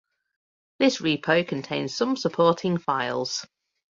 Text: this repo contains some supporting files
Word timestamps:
this 0.79 0.99
repo 0.99 1.47
contains 1.47 1.95
some 1.95 2.15
supporting 2.15 2.79
files 2.79 3.45